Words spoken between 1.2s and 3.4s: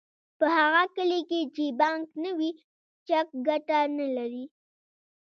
کې چې بانک نه وي چک